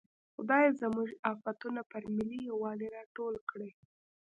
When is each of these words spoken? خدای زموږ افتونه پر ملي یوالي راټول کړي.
خدای 0.35 0.67
زموږ 0.81 1.09
افتونه 1.31 1.81
پر 1.91 2.03
ملي 2.15 2.39
یوالي 2.51 2.87
راټول 2.95 3.35
کړي. 3.49 3.69